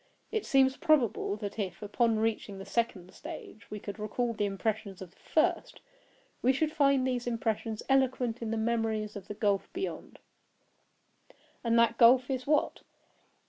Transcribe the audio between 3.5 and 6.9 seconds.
we could recall the impressions of the first, we should